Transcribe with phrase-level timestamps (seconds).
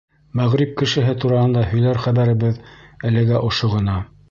[0.37, 2.59] Мәғриб кешеһе тураһында һөйләр хәбәребеҙ
[3.13, 4.03] әлегә ошо ғына.